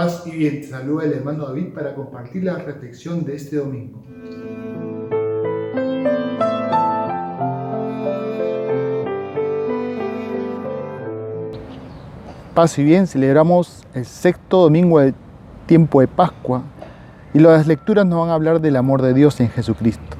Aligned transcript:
Paz 0.00 0.22
y 0.24 0.30
bien, 0.30 0.64
saluda 0.64 1.04
el 1.04 1.12
hermano 1.12 1.44
David 1.44 1.74
para 1.74 1.94
compartir 1.94 2.44
la 2.44 2.54
reflexión 2.54 3.22
de 3.22 3.36
este 3.36 3.56
domingo. 3.56 4.02
Paz 12.54 12.78
y 12.78 12.82
bien, 12.82 13.06
celebramos 13.06 13.84
el 13.92 14.06
sexto 14.06 14.62
domingo 14.62 15.00
del 15.00 15.14
tiempo 15.66 16.00
de 16.00 16.08
Pascua 16.08 16.62
y 17.34 17.38
las 17.40 17.66
lecturas 17.66 18.06
nos 18.06 18.20
van 18.20 18.30
a 18.30 18.34
hablar 18.36 18.62
del 18.62 18.76
amor 18.76 19.02
de 19.02 19.12
Dios 19.12 19.38
en 19.40 19.50
Jesucristo. 19.50 20.16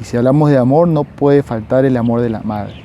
Y 0.00 0.04
si 0.04 0.16
hablamos 0.16 0.50
de 0.50 0.58
amor, 0.58 0.88
no 0.88 1.04
puede 1.04 1.44
faltar 1.44 1.84
el 1.84 1.96
amor 1.96 2.22
de 2.22 2.30
la 2.30 2.40
madre. 2.40 2.82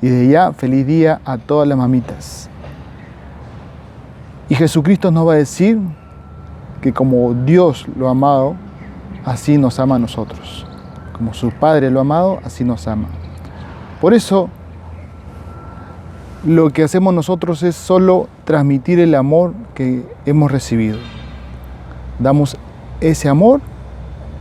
Y 0.00 0.08
de 0.08 0.28
ya, 0.28 0.52
feliz 0.52 0.86
día 0.86 1.20
a 1.24 1.36
todas 1.36 1.66
las 1.66 1.76
mamitas. 1.76 2.48
Y 4.52 4.54
Jesucristo 4.54 5.10
nos 5.10 5.26
va 5.26 5.32
a 5.32 5.36
decir 5.36 5.78
que 6.82 6.92
como 6.92 7.32
Dios 7.32 7.86
lo 7.96 8.08
ha 8.08 8.10
amado, 8.10 8.54
así 9.24 9.56
nos 9.56 9.80
ama 9.80 9.94
a 9.94 9.98
nosotros. 9.98 10.66
Como 11.14 11.32
su 11.32 11.50
Padre 11.52 11.90
lo 11.90 12.00
ha 12.00 12.02
amado, 12.02 12.38
así 12.44 12.62
nos 12.62 12.86
ama. 12.86 13.08
Por 13.98 14.12
eso, 14.12 14.50
lo 16.44 16.68
que 16.68 16.82
hacemos 16.82 17.14
nosotros 17.14 17.62
es 17.62 17.74
solo 17.74 18.28
transmitir 18.44 19.00
el 19.00 19.14
amor 19.14 19.54
que 19.74 20.04
hemos 20.26 20.52
recibido. 20.52 20.98
Damos 22.18 22.58
ese 23.00 23.30
amor 23.30 23.62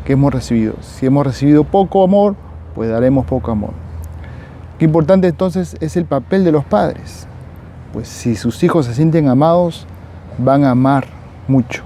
que 0.04 0.12
hemos 0.12 0.34
recibido. 0.34 0.74
Si 0.82 1.06
hemos 1.06 1.26
recibido 1.26 1.64
poco 1.64 2.04
amor, 2.04 2.36
pues 2.76 2.90
daremos 2.90 3.26
poco 3.26 3.50
amor. 3.50 3.72
Qué 4.78 4.84
importante 4.84 5.30
entonces 5.30 5.78
es 5.80 5.96
el 5.96 6.04
papel 6.04 6.44
de 6.44 6.52
los 6.52 6.66
padres. 6.66 7.28
Pues 7.94 8.10
si 8.10 8.36
sus 8.36 8.62
hijos 8.62 8.88
se 8.88 8.94
sienten 8.94 9.30
amados, 9.30 9.88
van 10.38 10.64
a 10.64 10.72
amar 10.72 11.06
mucho. 11.48 11.84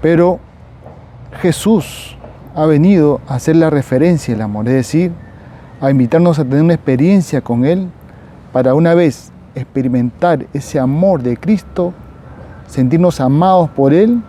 Pero 0.00 0.38
Jesús 1.40 2.16
ha 2.54 2.66
venido 2.66 3.20
a 3.26 3.34
hacer 3.34 3.56
la 3.56 3.70
referencia 3.70 4.34
del 4.34 4.42
amor, 4.42 4.68
es 4.68 4.74
decir, 4.74 5.12
a 5.80 5.90
invitarnos 5.90 6.38
a 6.38 6.44
tener 6.44 6.62
una 6.62 6.74
experiencia 6.74 7.40
con 7.40 7.64
Él 7.64 7.88
para 8.52 8.74
una 8.74 8.94
vez 8.94 9.32
experimentar 9.54 10.46
ese 10.52 10.78
amor 10.78 11.22
de 11.22 11.36
Cristo, 11.36 11.92
sentirnos 12.66 13.20
amados 13.20 13.70
por 13.70 13.92
Él, 13.92 14.22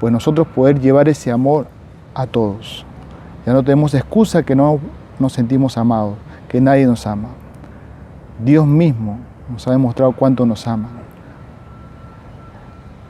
pues 0.00 0.12
nosotros 0.12 0.46
poder 0.48 0.80
llevar 0.80 1.08
ese 1.08 1.30
amor 1.30 1.66
a 2.14 2.26
todos. 2.26 2.84
Ya 3.44 3.52
no 3.52 3.62
tenemos 3.62 3.94
excusa 3.94 4.42
que 4.42 4.54
no 4.56 4.80
nos 5.18 5.32
sentimos 5.32 5.76
amados, 5.78 6.14
que 6.48 6.60
nadie 6.60 6.86
nos 6.86 7.06
ama. 7.06 7.28
Dios 8.44 8.66
mismo 8.66 9.18
nos 9.48 9.66
ha 9.66 9.72
demostrado 9.72 10.12
cuánto 10.12 10.44
nos 10.46 10.66
ama. 10.66 10.88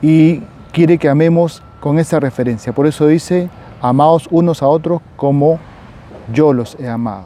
Y 0.01 0.41
quiere 0.71 0.97
que 0.97 1.09
amemos 1.09 1.63
con 1.79 1.99
esa 1.99 2.19
referencia. 2.19 2.73
Por 2.73 2.87
eso 2.87 3.07
dice, 3.07 3.49
amados 3.81 4.27
unos 4.29 4.61
a 4.61 4.67
otros 4.67 5.01
como 5.15 5.59
yo 6.31 6.53
los 6.53 6.77
he 6.79 6.87
amado. 6.87 7.25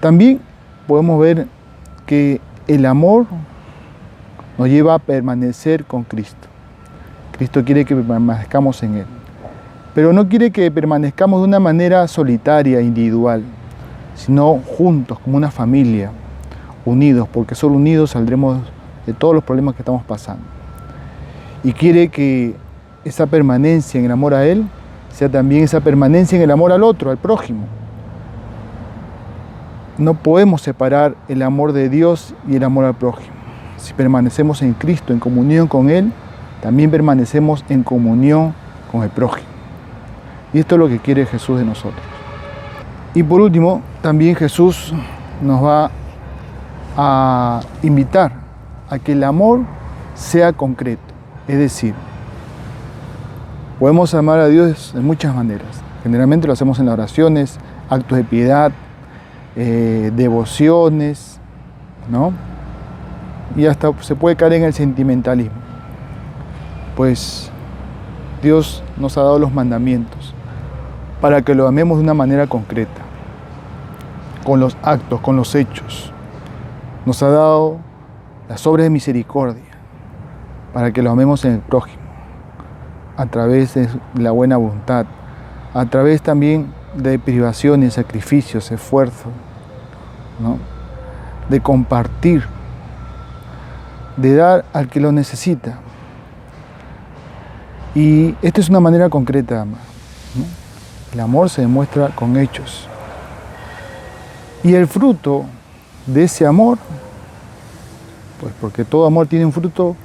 También 0.00 0.40
podemos 0.86 1.20
ver 1.20 1.46
que 2.06 2.40
el 2.66 2.86
amor 2.86 3.26
nos 4.58 4.68
lleva 4.68 4.94
a 4.94 4.98
permanecer 4.98 5.84
con 5.84 6.04
Cristo. 6.04 6.48
Cristo 7.32 7.64
quiere 7.64 7.84
que 7.84 7.96
permanezcamos 7.96 8.82
en 8.82 8.96
Él. 8.96 9.06
Pero 9.94 10.12
no 10.12 10.28
quiere 10.28 10.50
que 10.50 10.70
permanezcamos 10.70 11.40
de 11.40 11.48
una 11.48 11.60
manera 11.60 12.06
solitaria, 12.08 12.80
individual, 12.80 13.42
sino 14.14 14.60
juntos, 14.76 15.18
como 15.20 15.36
una 15.36 15.50
familia 15.50 16.10
unidos, 16.84 17.28
porque 17.32 17.54
solo 17.54 17.76
unidos 17.76 18.10
saldremos 18.10 18.58
de 19.06 19.12
todos 19.12 19.34
los 19.34 19.44
problemas 19.44 19.74
que 19.74 19.82
estamos 19.82 20.02
pasando. 20.04 20.42
Y 21.62 21.72
quiere 21.72 22.08
que 22.08 22.54
esa 23.04 23.26
permanencia 23.26 23.98
en 23.98 24.06
el 24.06 24.12
amor 24.12 24.34
a 24.34 24.46
Él 24.46 24.66
sea 25.10 25.28
también 25.28 25.64
esa 25.64 25.80
permanencia 25.80 26.36
en 26.36 26.42
el 26.42 26.50
amor 26.50 26.72
al 26.72 26.82
otro, 26.82 27.10
al 27.10 27.18
prójimo. 27.18 27.66
No 29.96 30.14
podemos 30.14 30.60
separar 30.62 31.14
el 31.28 31.42
amor 31.42 31.72
de 31.72 31.88
Dios 31.88 32.34
y 32.48 32.56
el 32.56 32.64
amor 32.64 32.84
al 32.84 32.94
prójimo. 32.94 33.34
Si 33.76 33.92
permanecemos 33.94 34.60
en 34.62 34.72
Cristo, 34.74 35.12
en 35.12 35.20
comunión 35.20 35.68
con 35.68 35.88
Él, 35.88 36.12
también 36.60 36.90
permanecemos 36.90 37.64
en 37.68 37.82
comunión 37.82 38.54
con 38.90 39.02
el 39.02 39.10
prójimo. 39.10 39.48
Y 40.52 40.58
esto 40.58 40.74
es 40.74 40.78
lo 40.78 40.88
que 40.88 40.98
quiere 40.98 41.26
Jesús 41.26 41.58
de 41.58 41.64
nosotros. 41.64 42.02
Y 43.14 43.22
por 43.22 43.40
último, 43.40 43.82
también 44.02 44.34
Jesús 44.34 44.92
nos 45.40 45.62
va 45.62 45.90
a 46.96 47.60
invitar 47.82 48.32
a 48.88 48.98
que 48.98 49.12
el 49.12 49.24
amor 49.24 49.60
sea 50.14 50.52
concreto. 50.52 51.02
Es 51.48 51.58
decir, 51.58 51.94
podemos 53.78 54.14
amar 54.14 54.38
a 54.38 54.48
Dios 54.48 54.92
de 54.94 55.00
muchas 55.00 55.34
maneras. 55.34 55.82
Generalmente 56.02 56.46
lo 56.46 56.52
hacemos 56.52 56.78
en 56.78 56.86
las 56.86 56.94
oraciones, 56.94 57.58
actos 57.90 58.18
de 58.18 58.24
piedad, 58.24 58.72
eh, 59.56 60.12
devociones, 60.14 61.40
¿no? 62.10 62.32
Y 63.56 63.66
hasta 63.66 63.92
se 64.00 64.14
puede 64.14 64.36
caer 64.36 64.54
en 64.54 64.64
el 64.64 64.74
sentimentalismo. 64.74 65.56
Pues 66.96 67.50
Dios 68.42 68.82
nos 68.96 69.16
ha 69.18 69.22
dado 69.22 69.38
los 69.38 69.52
mandamientos 69.52 70.34
para 71.20 71.42
que 71.42 71.54
lo 71.54 71.66
amemos 71.66 71.98
de 71.98 72.04
una 72.04 72.14
manera 72.14 72.46
concreta, 72.46 73.00
con 74.44 74.60
los 74.60 74.76
actos, 74.82 75.20
con 75.20 75.36
los 75.36 75.54
hechos 75.54 76.13
nos 77.06 77.22
ha 77.22 77.28
dado 77.28 77.78
las 78.48 78.66
obras 78.66 78.84
de 78.84 78.90
misericordia 78.90 79.62
para 80.72 80.92
que 80.92 81.02
lo 81.02 81.10
amemos 81.10 81.44
en 81.44 81.52
el 81.52 81.60
prójimo, 81.60 82.02
a 83.16 83.26
través 83.26 83.74
de 83.74 83.88
la 84.14 84.32
buena 84.32 84.56
voluntad, 84.56 85.06
a 85.72 85.86
través 85.86 86.22
también 86.22 86.72
de 86.94 87.18
privaciones, 87.18 87.94
sacrificios, 87.94 88.70
esfuerzo, 88.70 89.30
de 91.48 91.60
compartir, 91.60 92.44
de 94.16 94.34
dar 94.34 94.64
al 94.72 94.88
que 94.88 95.00
lo 95.00 95.12
necesita. 95.12 95.78
Y 97.94 98.34
esta 98.42 98.60
es 98.60 98.68
una 98.68 98.80
manera 98.80 99.08
concreta 99.08 99.60
amar. 99.60 99.80
El 101.12 101.20
amor 101.20 101.48
se 101.48 101.60
demuestra 101.60 102.08
con 102.08 102.36
hechos. 102.36 102.88
Y 104.64 104.74
el 104.74 104.88
fruto 104.88 105.44
de 106.06 106.24
ese 106.24 106.46
amor? 106.46 106.78
Pues 108.40 108.52
porque 108.60 108.84
todo 108.84 109.06
amor 109.06 109.26
tiene 109.26 109.46
un 109.46 109.52
fruto, 109.52 109.96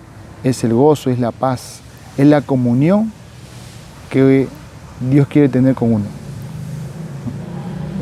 es 0.44 0.64
el 0.64 0.74
gozo, 0.74 1.10
es 1.10 1.20
la 1.20 1.32
paz, 1.32 1.82
es 2.18 2.28
la 2.28 2.42
comunión 2.42 3.12
que 4.10 4.48
Dios 5.10 5.28
quiere 5.28 5.50
tener 5.50 5.76
con 5.76 5.94
uno. 5.94 6.06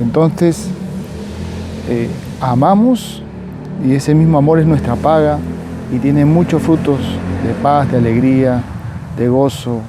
Entonces, 0.01 0.67
eh, 1.89 2.09
amamos 2.39 3.21
y 3.85 3.93
ese 3.93 4.13
mismo 4.13 4.37
amor 4.37 4.59
es 4.59 4.65
nuestra 4.65 4.95
paga 4.95 5.39
y 5.91 5.99
tiene 5.99 6.25
muchos 6.25 6.61
frutos 6.61 6.99
de 7.43 7.53
paz, 7.61 7.91
de 7.91 7.97
alegría, 7.97 8.63
de 9.17 9.27
gozo 9.27 9.81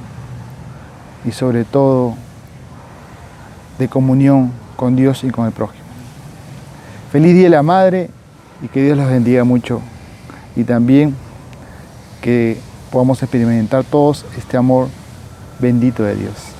y 1.24 1.32
sobre 1.32 1.64
todo 1.64 2.14
de 3.78 3.88
comunión 3.88 4.52
con 4.76 4.97
Dios 4.97 5.24
y 5.24 5.30
con 5.30 5.47
el 5.47 5.52
prójimo. 5.52 5.88
Feliz 7.10 7.34
Día 7.34 7.44
de 7.44 7.50
la 7.50 7.62
Madre 7.62 8.10
y 8.60 8.69
que 8.69 8.82
Dios 8.82 8.96
los 8.96 9.08
bendiga 9.08 9.42
mucho. 9.44 9.80
Y 10.56 10.64
también 10.64 11.14
que 12.20 12.58
podamos 12.91 13.22
experimentar 13.22 13.84
todos 13.84 14.26
este 14.36 14.56
amor 14.56 14.88
bendito 15.58 16.02
de 16.02 16.16
Dios. 16.16 16.57